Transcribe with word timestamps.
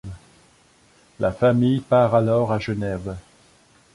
La 1.19 1.31
famille 1.31 1.79
part 1.79 2.15
alors 2.15 2.51
à 2.51 2.57
Genève. 2.57 3.15